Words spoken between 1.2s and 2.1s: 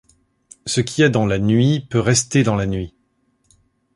la nuit peut